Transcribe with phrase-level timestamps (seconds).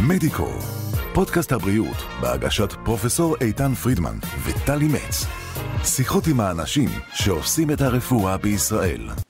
[0.00, 0.48] מדיקו,
[1.14, 5.26] פודקאסט הבריאות בהגשת פרופסור איתן פרידמן וטלי מצ.
[5.84, 9.25] שיחות עם האנשים שעושים את הרפואה בישראל.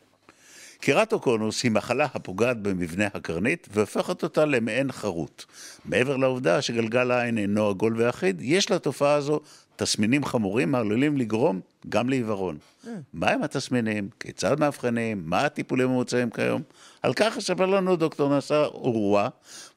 [0.86, 5.44] קרטוקונוס היא מחלה הפוגעת במבנה הקרנית והופכת אותה למעין חרוט.
[5.84, 9.40] מעבר לעובדה שגלגל העין אינו עגול ואחיד, יש לתופעה הזו
[9.76, 12.58] תסמינים חמורים העלולים לגרום גם לעיוורון.
[13.14, 14.08] מהם התסמינים?
[14.20, 15.22] כיצד מאבחנים?
[15.24, 16.62] מה הטיפולים המוצעים כיום?
[17.02, 19.28] על כך יספר לנו דוקטור נסר אורווה,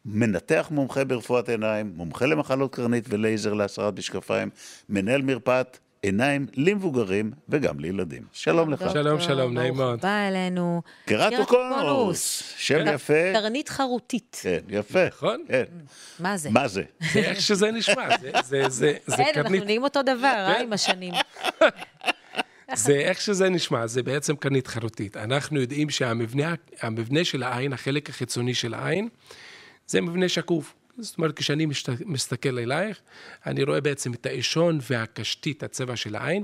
[0.05, 4.49] מנתח מומחה ברפואת עיניים, מומחה למחלות קרנית ולייזר להסרת משקפיים,
[4.89, 8.23] מנהל מרפאת עיניים למבוגרים וגם לילדים.
[8.33, 8.85] שלום לך.
[8.93, 9.89] שלום, שלום, נעים מאוד.
[9.89, 10.81] ברוך בא אלינו.
[11.05, 13.13] קרטוקונוס, שם יפה.
[13.33, 14.39] קרנית חרוטית.
[14.41, 15.07] כן, יפה.
[15.07, 15.43] נכון.
[15.47, 15.63] כן.
[16.19, 16.49] מה זה?
[16.49, 16.83] מה זה?
[17.13, 18.07] זה איך שזה נשמע,
[18.43, 20.51] זה- זה כן, אנחנו קרנית, נהיים אותו דבר, כן.
[20.51, 21.13] אה, עם השנים.
[22.75, 25.17] זה איך שזה נשמע, זה בעצם קרנית חרוטית.
[25.17, 29.07] אנחנו יודעים שהמבנה המבנה של העין, החלק החיצוני של העין,
[29.87, 30.73] זה מבנה שקוף.
[31.01, 32.99] זאת אומרת, כשאני משת- מסתכל אלייך,
[33.45, 36.43] אני רואה בעצם את האישון והקשתית, הצבע של העין,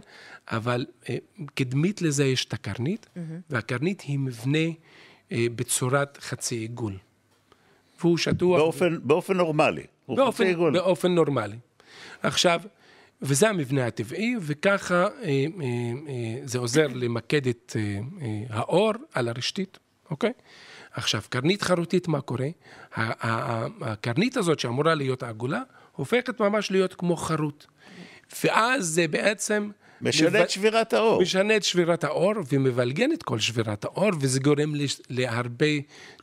[0.51, 1.17] אבל אה,
[1.55, 3.05] קדמית לזה יש את הקרנית,
[3.49, 4.67] והקרנית היא מבנה
[5.31, 6.93] אה, בצורת חצי עיגול.
[7.99, 8.57] והוא שטוח.
[8.59, 9.83] באופן, באופן נורמלי.
[10.07, 10.43] באופן.
[10.73, 11.57] באופן נורמלי.
[12.23, 12.61] עכשיו,
[13.21, 15.45] וזה המבנה הטבעי, וככה אה, אה, אה,
[16.45, 17.81] זה עוזר למקד את אה,
[18.21, 19.79] אה, האור על הרשתית,
[20.11, 20.31] אוקיי?
[20.95, 22.47] עכשיו, קרנית חרוטית, מה קורה?
[22.91, 27.65] הקרנית הזאת, שאמורה להיות עגולה, הופכת ממש להיות כמו חרוט.
[28.43, 29.69] ואז זה בעצם...
[30.01, 31.21] משנה את שבירת האור.
[31.21, 34.73] משנה את שבירת האור ומבלגן את כל שבירת האור, וזה גורם
[35.09, 35.65] להרבה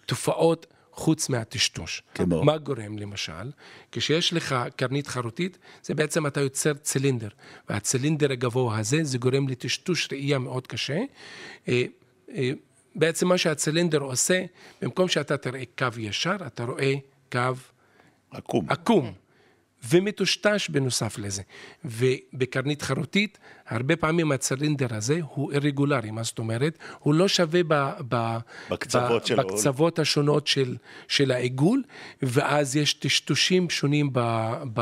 [0.07, 2.03] תופעות חוץ מהטשטוש.
[2.15, 2.45] כמו?
[2.45, 3.51] מה גורם למשל?
[3.93, 7.29] כשיש לך קרנית חרוטית, זה בעצם אתה יוצר צילינדר,
[7.69, 10.99] והצילינדר הגבוה הזה, זה גורם לטשטוש ראייה מאוד קשה.
[12.95, 14.45] בעצם מה שהצילינדר עושה,
[14.83, 16.95] במקום שאתה תראה קו ישר, אתה רואה
[17.33, 17.39] קו
[18.31, 18.67] עקום.
[18.69, 19.13] עקום.
[19.89, 21.43] ומטושטש בנוסף לזה.
[21.85, 23.39] ובקרנית חרוטית,
[23.69, 26.79] הרבה פעמים הצילינדר הזה הוא אירגולרי, מה זאת אומרת?
[26.99, 28.37] הוא לא שווה ב, ב,
[28.71, 29.37] בקצוות ב, שלו.
[29.49, 30.77] בקצוות השונות של,
[31.09, 31.83] של העיגול,
[32.23, 34.21] ואז יש טשטושים שונים ב,
[34.75, 34.81] ב,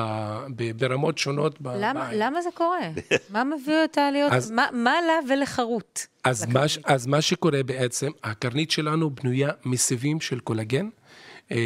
[0.57, 1.61] ב, ברמות שונות.
[1.61, 2.19] ב, למה בעין.
[2.23, 2.79] למה זה קורה?
[3.31, 4.33] מה מביא אותה להיות...
[4.33, 6.01] אז- מה- מה לה ולחרוט?
[6.25, 10.89] אז מה, אז מה שקורה בעצם, הקרנית שלנו בנויה מסיבים של קולגן,
[11.51, 11.57] אה,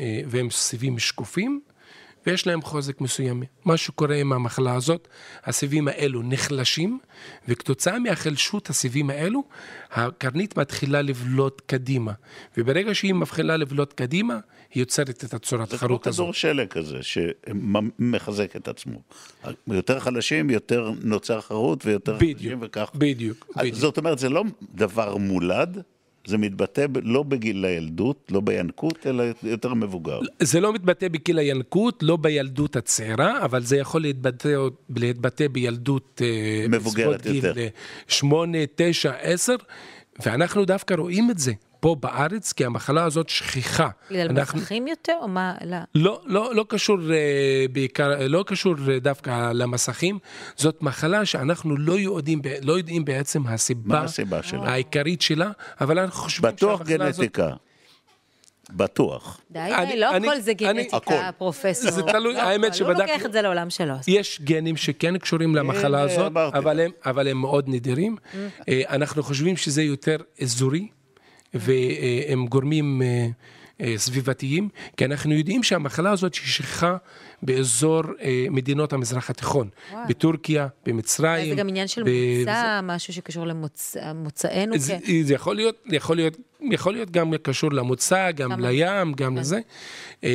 [0.00, 1.60] אה, והם סיבים שקופים,
[2.28, 3.42] ויש להם חוזק מסוים.
[3.64, 5.08] מה שקורה עם המחלה הזאת,
[5.44, 6.98] הסיבים האלו נחלשים,
[7.48, 9.42] וכתוצאה מהחלשות הסיבים האלו,
[9.90, 12.12] הקרנית מתחילה לבלוט קדימה.
[12.56, 14.38] וברגע שהיא מתחילה לבלוט קדימה,
[14.74, 16.24] היא יוצרת את הצורת זה כמו חרוט הזאת.
[16.24, 19.02] כדור שלג כזה, שמחזק את עצמו.
[19.66, 22.90] יותר חלשים, יותר נוצר חרוט, ויותר חלשים בדיוק, וכך.
[22.94, 23.74] בדיוק, בדיוק.
[23.74, 24.44] זאת אומרת, זה לא
[24.74, 25.82] דבר מולד,
[26.28, 30.20] זה מתבטא לא בגיל הילדות, לא בינקות, אלא יותר מבוגר.
[30.40, 34.48] זה לא מתבטא בגיל הינקות, לא בילדות הצעירה, אבל זה יכול להתבטא,
[34.96, 37.52] להתבטא בילדות אה, מבוגרת יותר.
[37.52, 37.68] גיל אה,
[38.08, 39.56] שמונה, תשע, עשר,
[40.22, 43.88] ואנחנו דווקא רואים את זה פה בארץ, כי המחלה הזאת שכיחה.
[44.10, 45.54] בגלל אנחנו- מסכים יותר או מה?
[45.64, 45.76] לא.
[45.94, 47.16] לא, לא, לא קשור אה,
[47.72, 50.18] בעיקר, לא קשור אה, דווקא למסכים,
[50.56, 54.68] זאת מחלה שאנחנו לא יודעים, לא יודעים בעצם הסיבה, מה הסיבה שלה?
[54.70, 55.50] העיקרית שלה,
[55.80, 57.20] אבל אנחנו חושבים בטוח שהמחלה הזאת...
[57.20, 57.50] גנטיקה.
[58.70, 59.40] בטוח.
[59.50, 61.14] די, אני- די, לא אני- הכל זה גנטיקה, הכל.
[61.38, 61.90] פרופסור.
[61.90, 63.94] זה תלוי, לא האמת הוא שבדקנו- לוקח את זה לעולם שלו.
[64.08, 66.80] יש גנים שכן קשורים למחלה הנה, הזאת, אבל.
[66.80, 68.16] הם, אבל הם מאוד נדירים.
[68.68, 70.88] אה, אנחנו חושבים שזה יותר אזורי,
[71.54, 73.26] והם גורמים אה,
[73.80, 76.96] אה, סביבתיים, כי אנחנו יודעים שהמחלה הזאת היא שכיחה
[77.42, 80.08] באזור אה, מדינות המזרח התיכון, וואו.
[80.08, 81.48] בטורקיה, במצרים.
[81.48, 84.28] זה גם עניין של ב- מוצא, משהו שקשור למוצאנו.
[84.72, 84.78] כן.
[84.78, 89.34] זה, זה יכול להיות, יכול להיות, יכול להיות גם קשור למוצא, גם גם- לים, גם
[89.34, 89.40] כן.
[89.40, 89.60] לזה.
[90.24, 90.30] אה,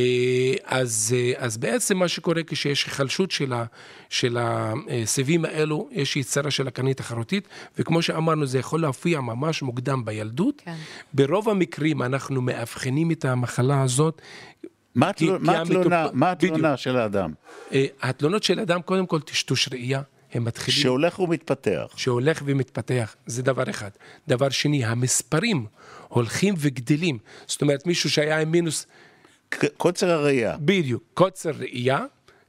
[0.65, 3.65] אז, אה, אז בעצם מה שקורה כשיש היחלשות של, ה,
[4.09, 7.47] של הסיבים האלו, יש יצירה של הקרנית החרוטית,
[7.77, 10.61] וכמו שאמרנו, זה יכול להופיע ממש מוקדם בילדות.
[10.65, 10.75] כן.
[11.13, 14.21] ברוב המקרים אנחנו מאבחנים את המחלה הזאת.
[14.95, 16.77] מה כי- התלונה-.
[16.77, 17.31] של האדם?
[17.73, 20.01] אה, התלונות של אדם, קודם כל טשטוש ראייה,
[20.33, 20.81] הם מתחילים...
[20.81, 21.93] שהולך ומתפתח.
[21.95, 23.89] שהולך ומתפתח, זה דבר אחד.
[24.27, 25.65] דבר שני, המספרים
[26.07, 27.17] הולכים וגדלים.
[27.47, 28.85] זאת אומרת, מישהו שהיה עם מינוס,
[29.77, 30.57] קוצר הראייה.
[30.59, 31.99] בדיוק, קוצר ראייה,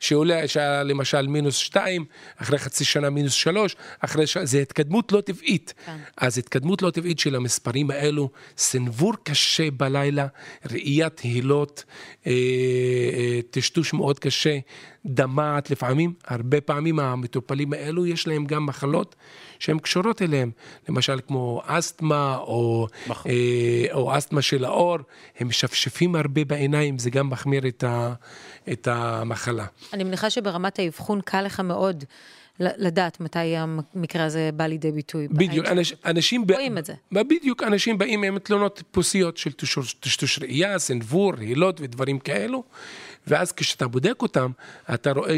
[0.00, 2.04] שעולה, שהיה למשל מינוס שתיים,
[2.36, 4.38] אחרי חצי שנה מינוס שלוש, אחרי ש...
[4.38, 5.75] זה התקדמות לא טבעית.
[5.86, 5.96] כן.
[6.16, 10.26] אז התקדמות לא טבעית של המספרים האלו, סנוור קשה בלילה,
[10.70, 11.84] ראיית הילות,
[12.26, 14.58] אה, אה, טשטוש מאוד קשה,
[15.06, 19.14] דמעת לפעמים, הרבה פעמים המטופלים האלו יש להם גם מחלות
[19.58, 20.50] שהן קשורות אליהם,
[20.88, 23.30] למשל כמו אסתמה או, נכון.
[23.30, 24.98] אה, או אסתמה של האור,
[25.38, 28.12] הם משפשפים הרבה בעיניים, זה גם מחמיר את, ה,
[28.72, 29.66] את המחלה.
[29.92, 32.04] אני מניחה שברמת האבחון קל לך מאוד
[32.60, 35.28] לדעת מתי המקרה הזה בא לידי ביטוי.
[35.28, 35.94] בדיוק, אנש.
[36.04, 36.46] אנשים...
[36.46, 36.94] ב- רואים את זה.
[37.12, 42.62] בדיוק, אנשים באים עם תלונות טיפוסיות של טשטוש- ראייה, סנוור, רעילות ודברים כאלו,
[43.26, 44.50] ואז כשאתה בודק אותם,
[44.94, 45.36] אתה רואה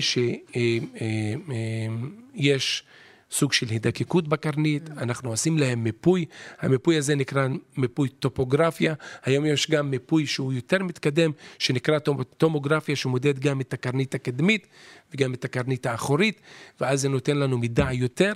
[2.35, 2.83] שיש
[3.31, 6.25] סוג של הידקקות בקרנית, אנחנו עושים להם מיפוי,
[6.61, 7.47] המיפוי הזה נקרא
[7.77, 8.95] מיפוי טופוגרפיה,
[9.25, 14.67] היום יש גם מיפוי שהוא יותר מתקדם, שנקרא טומ- טומוגרפיה, שמודד גם את הקרנית הקדמית
[15.15, 16.41] וגם את הקרנית האחורית,
[16.81, 18.33] ואז זה נותן לנו מידע יותר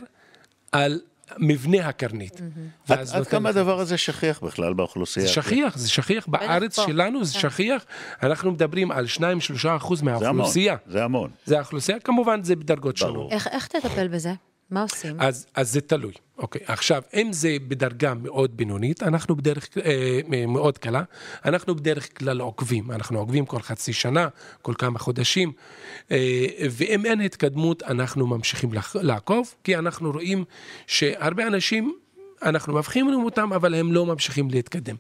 [0.73, 1.01] על
[1.39, 2.35] מבנה הקרנית.
[2.41, 2.43] עד
[2.89, 5.27] ואז עד כמה הדבר הזה שכיח בכלל באוכלוסייה?
[5.27, 6.85] זה שכיח, זה שכיח בארץ פה.
[6.87, 7.41] שלנו, זה כן.
[7.41, 7.85] שכיח.
[8.23, 9.21] אנחנו מדברים על 2-3
[9.77, 10.77] אחוז זה המון, מהאוכלוסייה.
[10.87, 11.31] זה המון.
[11.45, 12.97] זה האוכלוסייה, כמובן זה בדרגות.
[12.97, 13.33] שונות.
[13.33, 14.33] איך, איך תטפל בזה?
[14.71, 15.17] מה עושים?
[15.21, 16.13] אז, אז זה תלוי.
[16.39, 21.03] אוקיי, עכשיו, אם זה בדרגה מאוד בינונית, אנחנו בדרך, אה, מאוד קלה,
[21.45, 22.91] אנחנו בדרך כלל עוקבים.
[22.91, 24.29] אנחנו עוקבים כל חצי שנה,
[24.63, 25.53] כל כמה חודשים,
[26.11, 30.45] אה, ואם אין התקדמות, אנחנו ממשיכים לעקוב, כי אנחנו רואים
[30.87, 31.95] שהרבה אנשים...
[32.43, 34.97] אנחנו מבחינים אותם, אבל הם לא ממשיכים להתקדם.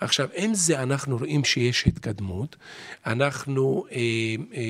[0.00, 2.56] עכשיו, אם זה אנחנו רואים שיש התקדמות,
[3.06, 3.96] אנחנו, אה,
[4.54, 4.60] אה,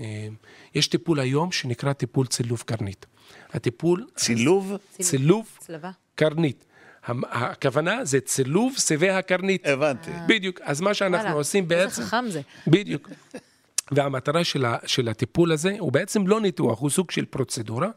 [0.00, 0.28] אה,
[0.74, 3.06] יש טיפול היום שנקרא טיפול צילוב קרנית.
[3.52, 4.76] הטיפול, צילוב?
[5.00, 5.90] צילוב צלבה.
[6.14, 6.64] קרנית.
[7.30, 9.66] הכוונה זה צילוב סיבי הקרנית.
[9.66, 10.10] הבנתי.
[10.26, 10.60] בדיוק.
[10.62, 12.02] אז מה שאנחנו וואלה, עושים איזה בעצם...
[12.02, 12.40] חכם זה.
[12.66, 13.08] בדיוק.
[13.92, 17.88] והמטרה של, ה, של הטיפול הזה הוא בעצם לא ניתוח, הוא סוג של פרוצדורה,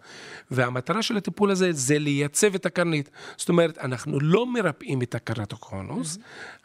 [0.51, 3.09] והמטרה של הטיפול הזה זה לייצב את הקרנית.
[3.37, 6.17] זאת אומרת, אנחנו לא מרפאים את הקרטוקונוס,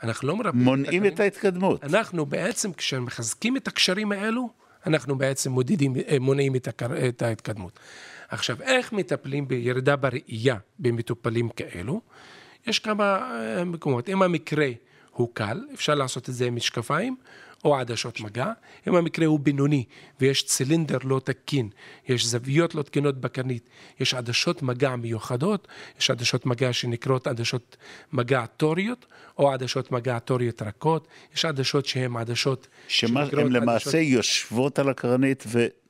[0.03, 1.15] אנחנו לא מרפאים מונעים הקרנית.
[1.15, 1.85] את ההתקדמות.
[1.85, 4.49] אנחנו בעצם, כשמחזקים את הקשרים האלו,
[4.87, 7.09] אנחנו בעצם מודדים, אה, מונעים את, הקר...
[7.09, 7.79] את ההתקדמות.
[8.28, 12.00] עכשיו, איך מטפלים בירידה בראייה במטופלים כאלו?
[12.67, 14.08] יש כמה אה, מקומות.
[14.08, 14.69] אם המקרה
[15.11, 17.17] הוא קל, אפשר לעשות את זה עם משקפיים
[17.64, 18.52] או עדשות מגע.
[18.88, 19.84] אם המקרה הוא בינוני
[20.20, 21.69] ויש צילינדר לא תקין,
[22.08, 23.69] יש זוויות לא תקינות בקרנית,
[24.00, 25.69] יש עדשות מגע מיוחדות,
[26.00, 27.76] יש עדשות מגע שנקראות עדשות
[28.12, 29.06] מגע טוריות,
[29.38, 34.88] או עדשות מגע טוריות רכות, יש עדשות שהן עדשות שהן שנקראות למעשה עדשות- יושבות על
[34.88, 35.44] הקרנית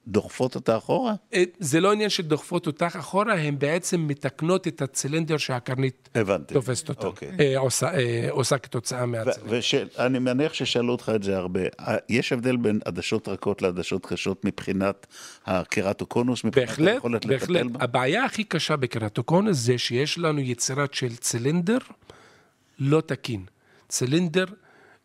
[0.07, 1.15] ודוחפות אותה אחורה?
[1.35, 6.55] אה, זה לא עניין שדוחפות אותך אחורה, הן בעצם מתקנות את הצילינדר שהקרנית הבנתי.
[6.55, 7.31] תופסת אותה, אוקיי.
[7.41, 9.61] אה, עושה, אה, עושה כתוצאה מהצילינדר.
[9.99, 11.61] ואני מניח ששאלו אותך את זה הרבה.
[11.81, 15.07] אה, יש הבדל בין עדשות רכות לעדשות קשות מבחינת
[15.47, 17.73] הקרטוקונוס, מבחינת בהחלט, היכולת לטפל בהחלט.
[17.73, 17.85] בה?
[17.85, 21.79] הבעיה הכי קשה בקרטוקונוס זה שיש לנו יצירת של צילינדר
[22.79, 23.45] לא תקין.
[23.89, 24.45] צילינדר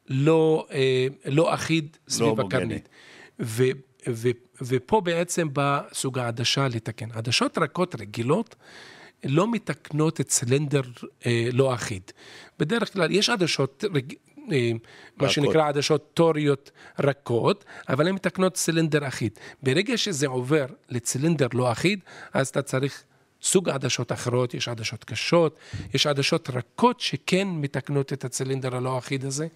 [0.10, 2.58] לא, אה, לא אחיד סביב הומוגני.
[2.58, 2.90] הקרנית.
[3.40, 3.64] ו,
[4.10, 4.30] ו,
[4.62, 7.12] ופה בעצם בא סוג העדשה לתקן.
[7.12, 8.56] עדשות רכות רגילות
[9.24, 10.82] לא מתקנות את צילינדר
[11.26, 12.12] אה, לא אחיד.
[12.60, 14.14] בדרך כלל יש עדשות רג...
[14.52, 14.72] אה,
[15.18, 15.30] מה.
[15.30, 19.40] שנקרא עדשות טוריות רכות, אבל הן מתקנות צילינדר אחיד.
[19.64, 22.00] ברגע שזה עובר לצילינדר לא אחיד,
[22.34, 23.04] אז אתה צריך
[23.42, 25.60] סוג עדשות אחרות, יש עדשות קשות,
[25.94, 29.48] יש עדשות רכות שכן מתקנות את הצילינדר הלא אחיד הזה.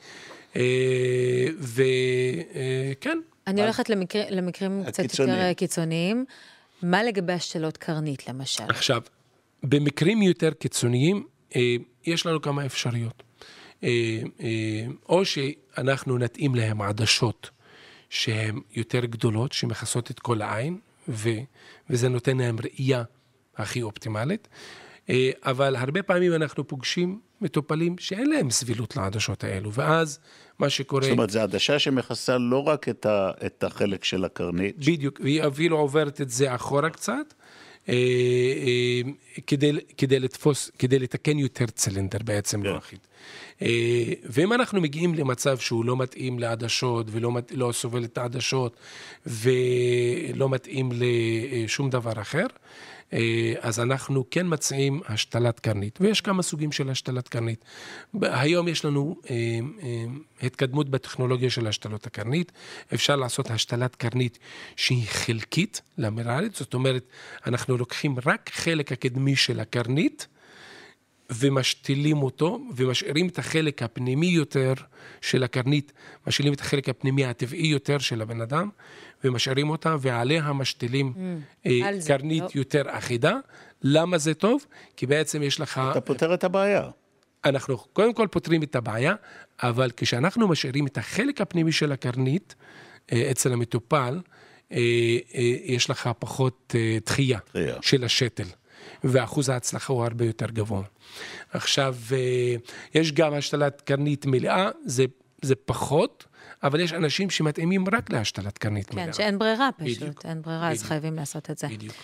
[1.59, 5.29] וכן, אני הולכת למקר, למקרים קצת יותר.
[5.29, 6.25] אה, קיצוניים.
[6.81, 8.63] מה לגבי השתלות קרנית, למשל?
[8.69, 9.01] עכשיו,
[9.63, 11.75] במקרים יותר קיצוניים, אה,
[12.05, 13.23] יש לנו כמה אפשרויות.
[13.83, 13.89] אה,
[14.39, 17.49] אה, או שאנחנו נתאים להם עדשות
[18.09, 21.29] שהן יותר גדולות, שמכסות את כל העין, ו,
[21.89, 23.03] וזה נותן להם ראייה
[23.57, 24.47] הכי אופטימלית.
[25.09, 30.19] אה, אבל הרבה פעמים אנחנו פוגשים מטופלים שאין להם סבילות לעדשות האלו, ואז
[30.59, 31.01] מה שקורה...
[31.03, 35.43] זאת אומרת, זו עדשה שמכסה לא רק את ה- את החלק של הקרנית, בדיוק, והיא
[35.47, 37.33] אפילו עוברת את זה אחורה קצת,
[37.89, 39.11] אה, אה,
[39.47, 42.67] כדי, כדי לתפוס, כדי לתקן יותר צילינדר בעצם כן.
[42.69, 42.99] לא אחיד.
[44.23, 48.75] ואם אנחנו מגיעים למצב שהוא לא מתאים לעדשות ולא מת- לא סובל את העדשות
[49.25, 52.45] ולא מתאים לשום דבר אחר,
[53.59, 57.65] אז אנחנו כן מציעים השתלת קרנית, ויש כמה סוגים של השתלת קרנית.
[58.21, 59.35] היום יש לנו אה,
[59.83, 60.05] אה,
[60.41, 62.51] התקדמות בטכנולוגיה של השתלות הקרנית,
[62.93, 64.39] אפשר לעשות השתלת קרנית
[64.75, 67.03] שהיא חלקית למרעלת, זאת אומרת,
[67.47, 70.27] אנחנו לוקחים רק חלק הקדמי של הקרנית,
[71.29, 74.73] ומשתילים אותו, ומשאירים את החלק הפנימי יותר
[75.21, 75.93] של הקרנית,
[76.27, 78.69] משאירים את החלק הפנימי הטבעי יותר של הבן אדם,
[79.23, 81.13] ומשאירים אותה, ועליה משתילים
[81.65, 82.49] אה, על זה, קרנית לא.
[82.55, 83.37] יותר אחידה.
[83.81, 84.65] למה זה טוב?
[84.97, 85.81] כי בעצם יש לך...
[85.91, 86.89] אתה פותר את הבעיה.
[87.45, 89.15] אנחנו קודם כל פותרים את הבעיה,
[89.63, 92.55] אבל כשאנחנו משאירים את החלק הפנימי של הקרנית
[93.11, 94.19] אה, אצל המטופל,
[94.71, 94.77] אה,
[95.35, 97.75] אה, יש לך פחות אה, דחייה דחייה.
[97.81, 98.47] של השתל,
[99.03, 100.83] ואחוז ההצלחה הוא הרבה יותר גבוה.
[101.51, 102.55] עכשיו, אה,
[102.93, 105.05] יש גם השתלת קרנית מלאה, זה,
[105.41, 106.25] זה פחות,
[106.63, 109.05] אבל יש אנשים שמתאימים רק להשתלת קרנית מלאה.
[109.05, 110.87] כן, שאין ברירה פשוט, בדיוק, אין ברירה, אז בדיוק.
[110.87, 111.67] חייבים לעשות את זה.
[111.67, 111.95] בדיוק.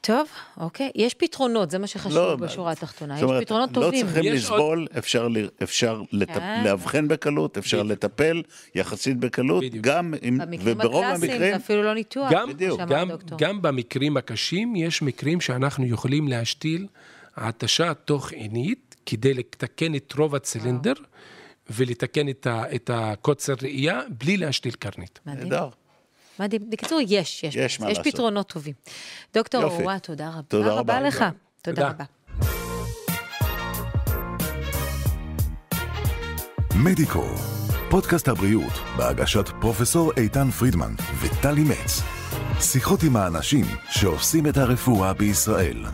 [0.00, 0.90] טוב, אוקיי.
[0.94, 3.16] יש פתרונות, זה מה שחשוב לא, בשורה התחתונה.
[3.16, 4.06] יש אומרת, פתרונות לא טובים.
[4.06, 6.30] צריכים יש לסבול, אפשר, ל- אפשר לט...
[6.30, 6.62] כן.
[6.64, 7.92] לאבחן בקלות, אפשר בדיוק.
[8.04, 8.42] לטפל
[8.74, 9.84] יחסית בקלות, בדיוק.
[9.84, 12.80] גם אם, במקרים וברוב הקלאסיים המקרים, זה אפילו לא ניתוח, גם, בדיוק.
[12.80, 13.08] גם.
[13.38, 16.86] גם במקרים הקשים יש מקרים שאנחנו יכולים להשתיל
[17.36, 20.92] התשה תוך עינית כדי לתקן את רוב הצילינדר
[21.70, 25.20] ולתקן את, ה, את הקוצר ראייה בלי להשתיל קרנית.
[25.26, 25.48] מדהים.
[26.40, 26.70] מדהים.
[26.70, 27.56] בקיצור, יש, יש.
[27.56, 28.12] יש מה יש לעשות.
[28.14, 28.74] פתרונות טובים.
[29.34, 29.64] דוקטור.
[29.64, 30.42] אורווה, תודה רבה.
[30.48, 31.24] תודה רבה, רבה לך.
[31.62, 31.88] תודה.
[31.88, 32.04] רבה.
[36.84, 37.24] מדיקו,
[37.90, 42.02] פודקאסט הבריאות בהגשת פרופסור איתן פרידמן וטלי מצ.
[42.60, 45.84] שיחות עם האנשים שעושים את הרפואה בישראל.